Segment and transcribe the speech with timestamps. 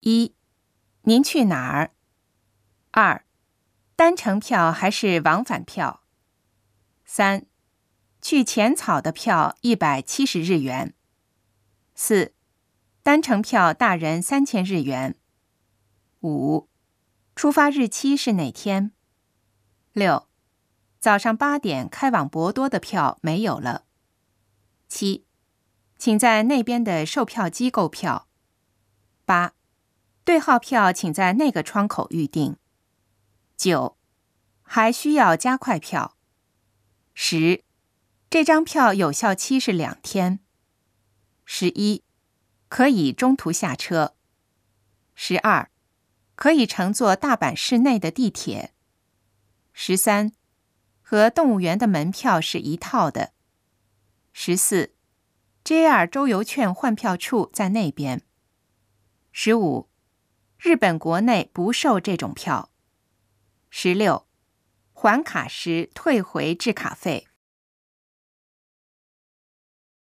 [0.00, 0.34] 一，
[1.02, 1.92] 您去哪儿？
[2.90, 3.26] 二，
[3.96, 6.02] 单程票还是往返票？
[7.04, 7.44] 三，
[8.22, 10.94] 去浅草的票一百七十日元。
[11.94, 12.34] 四，
[13.02, 15.16] 单程票大人三千日元。
[16.20, 16.70] 五，
[17.36, 18.92] 出发日期是哪天？
[19.92, 20.28] 六，
[20.98, 23.84] 早上八点开往博多的票没有了。
[24.88, 25.26] 七，
[25.98, 28.28] 请在那边的售票机购票。
[29.26, 29.52] 八，
[30.30, 32.56] 对号票请在那个窗口预订。
[33.56, 33.96] 九，
[34.62, 36.16] 还需要加快票。
[37.14, 37.64] 十，
[38.30, 40.38] 这张票有效期是两天。
[41.44, 42.04] 十一，
[42.68, 44.14] 可以中途下车。
[45.16, 45.68] 十二，
[46.36, 48.72] 可以乘坐大阪市内的地铁。
[49.72, 50.30] 十三，
[51.02, 53.32] 和动物园的门票是一套的。
[54.32, 54.94] 十四
[55.64, 58.22] ，JR 周游券换票处在那边。
[59.32, 59.89] 十五，
[60.62, 62.68] 日本国内不售这种票。
[63.70, 64.26] 十六，
[64.92, 67.28] 还卡时退回制卡费。